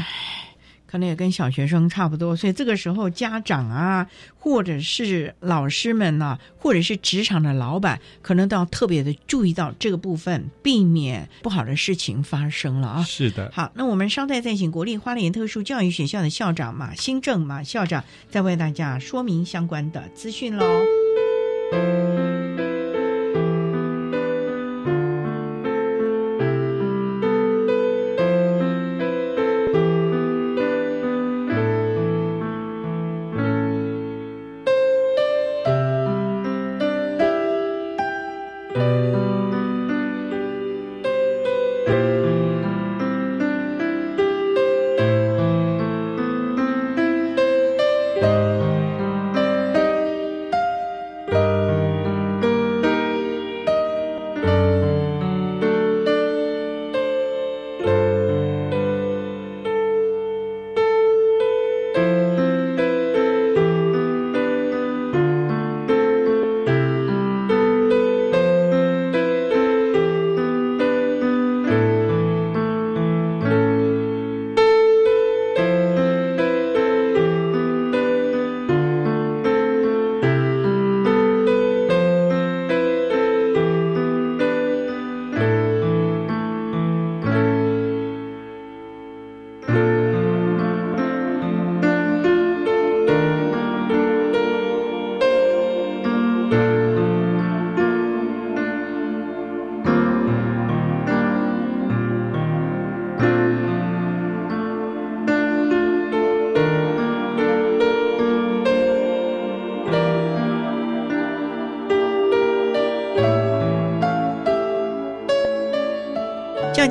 [0.93, 4.07] 可能也跟小学生差不多，所以这个时候家长啊，
[4.38, 13.03] 或者是老师们呐，或者是职场的老板，可能都要特别的注意到这个部分，避免不好的事情发生了啊。
[13.05, 13.51] 是的。
[13.55, 20.66] 好，那我们稍待再请国立花莲特殊教育学校的校长马新正马校长，再为大家说明相关的资讯喽。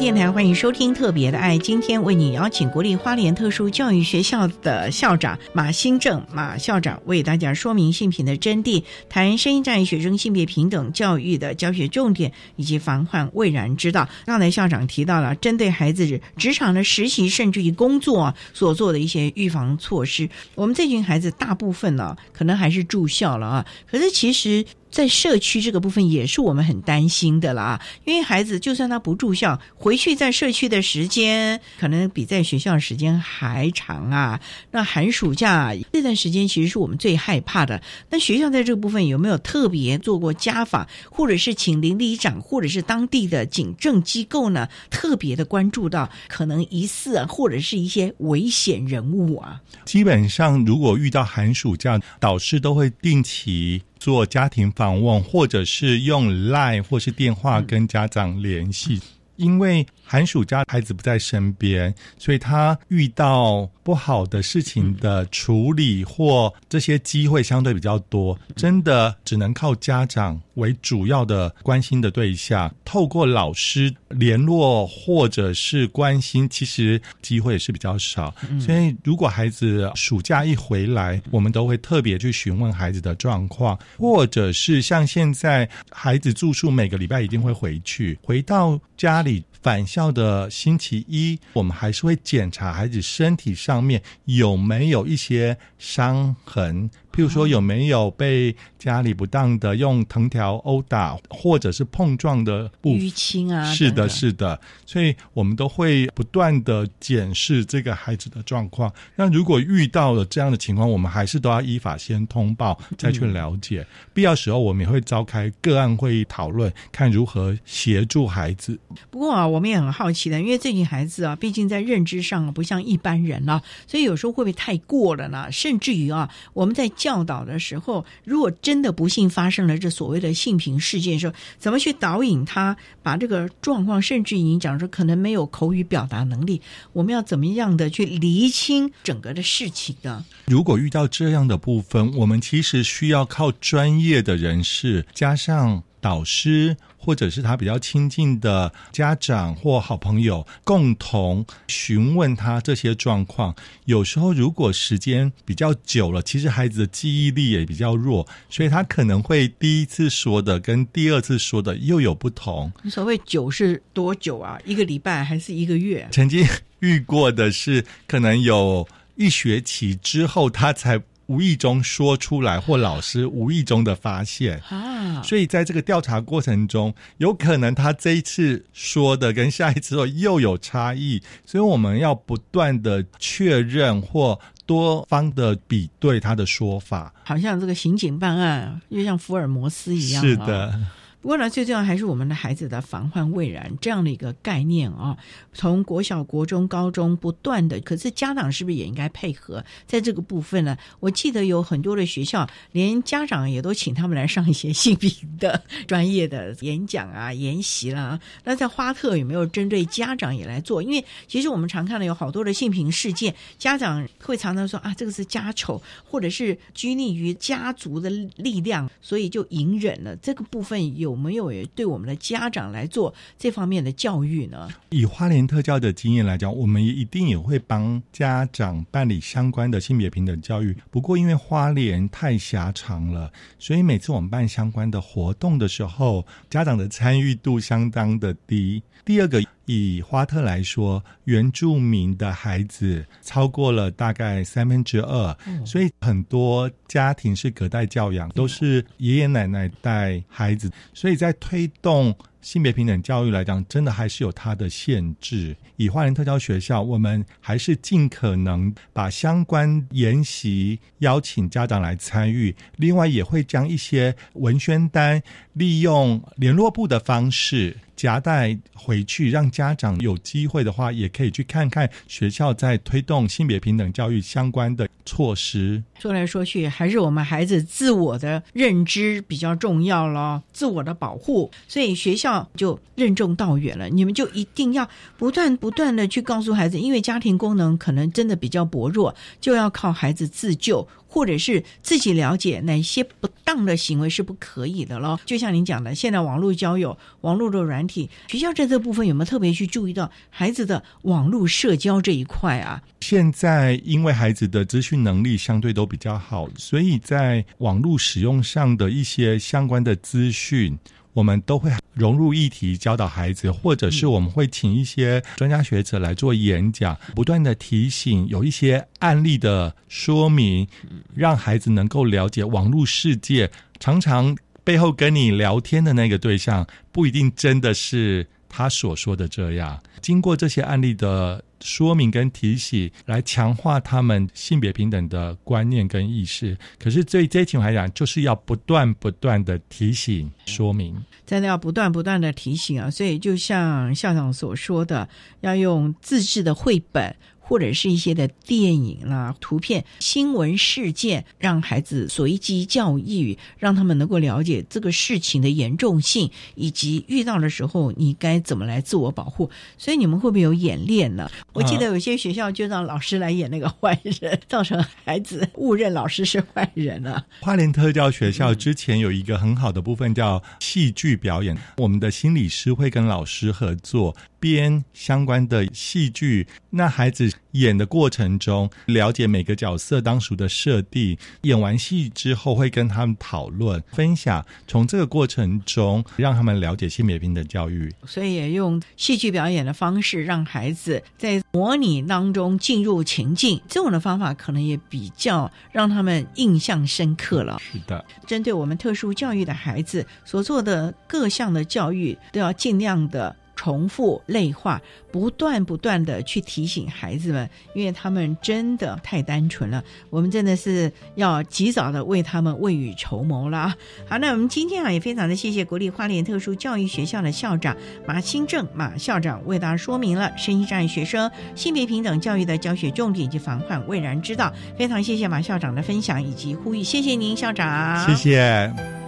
[0.02, 14.10] 电台欢迎收听《特别的爱》，今天为你邀请国立花莲特殊教育学校的校长马新正马校长为大家说明性平的真谛，谈声音障碍学生性别平等教育的教学重点以及防患未然之道。
[14.26, 20.28] 刚才校长提到了针对孩子职场的实习甚至于工作所做的一些预防措施。
[20.56, 24.66] 我们这群孩子大部分呢，可能还是住校了啊，可是其实。
[24.92, 34.40] 在社区这个部分也是我们很担心的啦，因为孩子就算他不住校，回去在社区的时间可能比在学校时间还长啊。
[34.70, 37.82] 那寒暑假这段时间其实是我们最害怕的。
[38.10, 49.62] 那学校在这个部分有没有特别做过家访，或者是请邻里长，或者是当地的警政机构呢，特别的关注到可能疑似啊，或者是一些危险人物啊？
[49.86, 53.82] 基本上，如果遇到寒暑假，导师都会定期。
[54.02, 59.00] 做家庭访问，或者是用 Line 或是电话跟家长联系，
[59.36, 70.38] 因为寒暑假孩子不在身边，所以他遇到不好的事情的处理或这些机会相对比较多，真的只能靠家长。
[70.56, 78.36] 为主要的关心的对象，透过老师联络或者是关心，其实机会也是比较少。
[78.60, 96.90] 所以，如果孩子暑假一回来，我们都会特别去询问孩子的状况，或者是像现在孩子住宿，每个礼拜一定会回去，回到家里返校的星期一，我们还是会检查孩子身体上面有没有一些伤痕。
[97.12, 103.66] 譬如说，有没有被家里不当的用藤条殴打，或者是碰撞的淤青啊？
[103.74, 108.90] 是的，是的，所以我们都会不断的检视这个孩子的状况。
[109.18, 113.86] 那如果遇到了这样的情况，我们还是都要依法先通报，再去了解。
[114.14, 118.80] 必要时候，我们也会召开个案会议讨论，看如何协助孩子。
[119.10, 125.52] 不过啊，我们也很好奇的，因为这群孩子啊，毕竟在认知上不像一般人啊，所以有时候会不会太过了呢？
[125.52, 136.62] 甚至于啊，我们在教导的时候，如果真的不幸发生了这所谓的性平事件的时候，怎么去导引他把这个状况，甚至于你讲说可能没有口语表达能力，
[136.94, 140.26] 我们要怎么样的去厘清整个的事情呢？
[140.46, 146.76] 如果遇到这样的部分，我们其实需要靠专业的人士加上导师。
[147.04, 153.56] 或者是他比较亲近的家长或好朋友，共同询问他这些状况。
[153.86, 162.72] 有时候如果时间比较久了，其实孩子的记忆力也比较弱，所以他可能会第一次说的跟第二次说的又有不同。
[162.84, 164.60] 你所谓久是多久啊？
[164.64, 166.08] 一个礼拜还是一个月？
[166.12, 166.46] 曾经
[166.82, 171.02] 遇过的是，可能有一学期之后他才。
[171.32, 187.14] 无意中说出来，或老师无意中的发现啊，所以在这个调查过程中，有可能他这一次说的跟下一次又有差异，所以我们要不断的确认或多方的比对他的说法。
[187.24, 190.22] 好像这个刑警办案，又像福尔摩斯一样。
[190.22, 190.78] 是的。
[191.22, 195.16] 不过呢，最重要还是我们的孩子的防患未然这样的一个概念啊。
[195.54, 200.76] 从国小、国中、高中不断的，可是家长是不是也应该配合在这个部分呢？
[201.00, 208.20] 我记得有很多的学校，连家长也都请他们来上一些性平的专业的演讲啊、研习啦。
[208.44, 210.82] 那在花特有没有针对家长也来做？
[210.82, 220.16] 因为其实我们常看到有好多的性平事件，家长会常常说啊，这个是家丑，或者是拘泥于家族的力量，所以就隐忍了。
[220.16, 221.11] 这个部分有。
[221.12, 224.70] 有没有也对我们的家长来做这方面的教育呢？
[224.90, 230.76] 以花莲特教的经验来讲，我们也一定也会帮家长办理相关的性别平等教育。
[230.90, 238.82] 不过，因为花莲太狭长了，所以每次我们办相关的活动的时候，家长的参与度相当的低。
[239.04, 252.14] 第二个，以花特来说，原住民的孩子超过了大概三分之二，所以很多家庭是隔代教养，都是爷爷奶奶带孩子，所以在推动。
[252.42, 255.56] 性别平等教育来讲，真的还是有它的限制。
[255.76, 262.56] 以花莲特教学校，我们还是尽可能把相关研习邀请家长来参与。
[262.78, 265.22] 另外，也会将一些文宣单
[265.54, 275.84] 利用联络部的方式夹带回去，让家长有机会的话，也可以去看看学校在推动性别平等教育相关的措施。
[276.00, 281.52] 说来说去，还是我们孩子自我的认知比较重要了，自我的保护。
[281.68, 282.50] 所以学校。
[282.56, 284.88] 就任重道远了，你们就一定要
[285.18, 290.88] 不断不断的去告诉孩子，因为家庭功能可能真的比较薄弱，就要靠孩子自救。
[291.12, 295.20] 或者是自己了解哪些不当的行为是不可以的咯。
[295.26, 302.82] 就像您讲的，现在网络交友、网络的软体，学校在这部分有没有特别去注意到孩子的网络社交这一块啊？
[303.02, 310.78] 现在因为孩子的资讯能力相对都比较好，所以在网络使用上的一些相关的资讯。
[311.14, 320.68] 我们都会融入议题教导孩子，或者是我们会请一些专家学者来做演讲，不断的提醒，有一些案例的说明，
[321.14, 323.52] 让孩子能够了解网络世界。
[323.80, 329.82] 常常背后跟你聊天的那个对象，不一定真的是他所说的这样。
[330.02, 331.44] 经过这些案例的。
[331.62, 336.58] 说明跟提醒，来强化他们性别平等的观念跟意识。
[336.80, 340.96] 可是对这群来讲，就是要不断不断的提醒、说明，
[341.26, 342.90] 真的要不断不断的提醒啊！
[342.90, 345.08] 所以就像校长所说的，
[345.42, 347.16] 要用自制的绘本。
[347.52, 359.50] 或者是一些的电影啦、图片、新闻事件，让孩子随机教育，让他们能够了解这个事情的严重性，以及遇到的时候你该怎么来自我保护。
[359.78, 361.30] 所以你们会不会有演练呢？
[361.52, 367.26] 我记得有些学校就让老师来演那个坏人，造成孩子误认老师是坏人了。
[367.42, 374.16] 花莲特教学校之前有一个很好的部分叫戏剧表演，我们的心理师会跟老师合作。
[374.42, 381.16] 编相关的戏剧，那孩子演的过程中，了解每个角色当时的设定。
[381.44, 387.94] 演完戏之后，会跟他们讨论、分享，从这个过程中让他们了解性别平等教育。
[388.06, 393.62] 所以，也用戏剧表演的方式，让孩子在模拟当中进入情境。
[393.70, 397.62] 这种的方法可能也比较让他们印象深刻了。
[397.62, 403.36] 是的，针对我们特殊教育的孩子所做的各项的教育，都要尽量的。
[403.62, 404.82] 重复类化，
[405.12, 413.76] 不断不断的去提醒孩子们，因为他们真的太单纯了，我们真的是要及早的为他们未雨绸缪了。
[414.10, 424.52] 好，那我们今天啊也非常的谢谢国立花莲特殊教育学校的校长马新正马校长为大家说明了身心障碍学生性别平等教育的教学重点以及防患未然之道。
[424.76, 429.01] 非常谢谢马校长的分享以及呼吁，谢谢您校长，谢谢。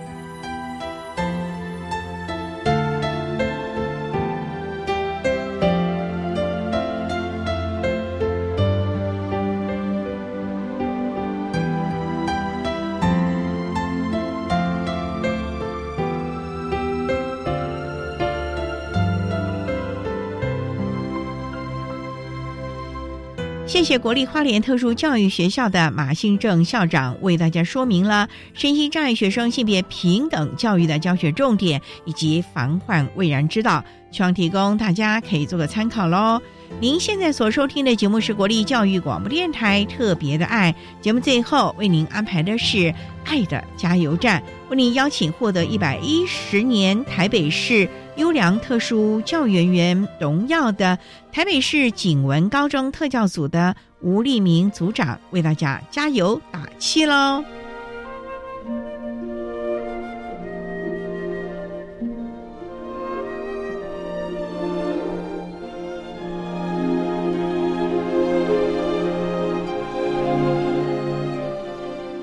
[23.74, 36.40] 谢谢国立花莲特殊教育学校的马兴正校长为大家说明了身心障碍学生性别平等教育的教学重点以及防患未然之道，希望提供大家可以做个参考喽。
[36.80, 42.94] 您现在所收听的节目是国立教育广播电台特别的爱节目，最后为您安排的是
[43.26, 47.90] 爱的加油站，为您邀请获得一百一十年台北市。
[48.16, 50.98] 优良特殊教员员荣耀的
[51.32, 57.44] 台北市景文高中特教组的吴立明组长为大家加油打气喽！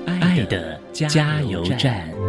[0.05, 2.20] 爱的加油站。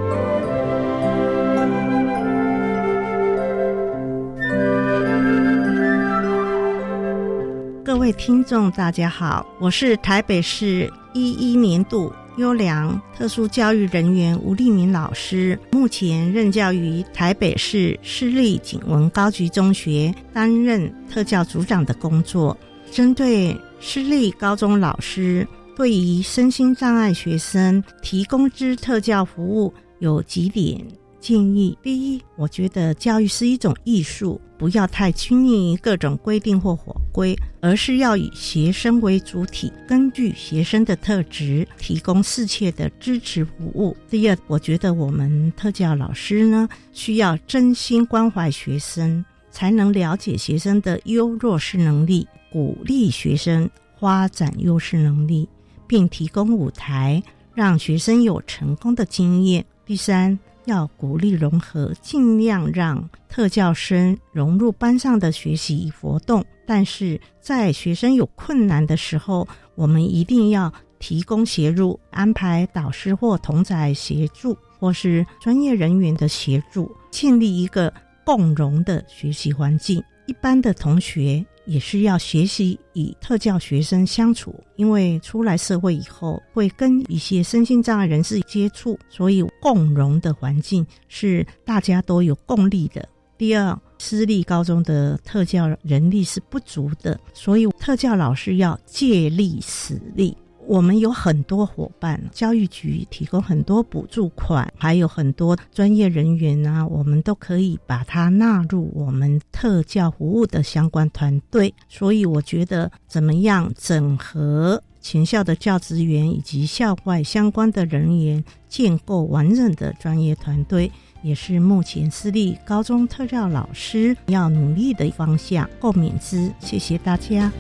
[8.13, 22.57] 听众，大家好，我是台北市一一年度优良特殊教育人员吴立明老师，目前任教于台北市私立景文高级中学，担任特教组长的工作。
[22.91, 30.79] 针对私立高中老师对于身心障碍学生提供之特教服务，有几点。
[31.23, 43.97] 建议：第一，我觉得教育是一种艺术，不要太拘泥于各种规定或法规，而是要以学生为主体，根据学生的特质提供适切的支持服务。
[44.11, 53.71] 第二，我觉得我们特教老师呢，需要真心关怀学生，才能了解学生的优弱势能力，鼓励学生
[54.01, 55.49] 发展优势能力，
[55.87, 57.23] 并提供舞台，
[57.55, 59.65] 让学生有成功的经验。
[59.87, 60.37] 第三。
[60.65, 66.45] 要鼓励融合，尽量让特教生融入班上的学习活动。
[66.67, 77.93] 但是在学生有困难的时候，我们一定要提供协助，安排导师或同在协助，或是专业人员的协助，建立一个
[78.25, 80.03] 共融的学习环境。
[80.27, 81.45] 一般的同学。
[81.65, 93.09] 也需要学习与特教学生相处，因为出来社会以后会跟一些身心障碍人士接触，所以共融的环境是大家都有共利的。
[93.39, 100.37] 第二，私立高中的特教人力是不足的，所以特教老师要借力使力。
[100.67, 111.75] 我们有很多伙伴，教育局提供很多补助款，还有很多专业人员啊，我们都可以把它纳入我们特教服务的相关团队。
[111.89, 120.91] 所以我觉得，怎么样整合全校的教职员以及校外相关的人员，建构完整的专业团队，
[121.23, 125.69] 也是目前私立高中特教老师要努力的方向。
[125.81, 127.51] 共勉之，谢谢大家。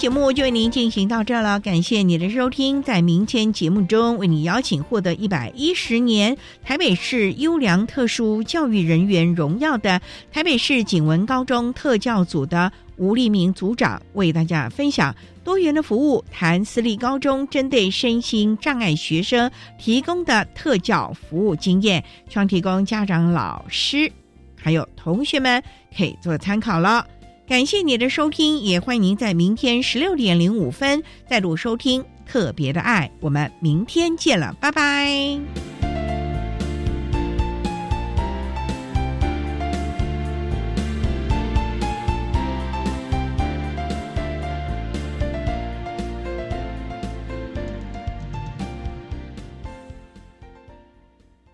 [0.00, 2.82] 节目就为您进行到这了，感谢你的收听。
[2.82, 6.34] 在明天节目中，为你邀请获得一百一十年
[6.64, 10.00] 台北市优良特殊教育人员荣耀的
[10.32, 24.10] 台北市景文高中特教组的吴立明组长，为大家分享多元的服务，谈私立高中针对身心障碍学生提供的特教服务经验，希望提供家长、老师
[24.56, 25.62] 还有同学们
[25.94, 27.06] 可以做参考了。
[27.50, 35.69] 感谢你的收听，也欢迎您在明天十六点零五分再度收听《特别的爱》，我们明天见了，拜拜。